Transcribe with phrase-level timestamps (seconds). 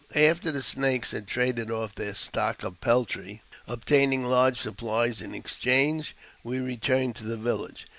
[0.15, 5.35] After the Snakes had traded off their stock of peltry, ol taining large supplies in
[5.35, 7.85] exchange, we returned to the village.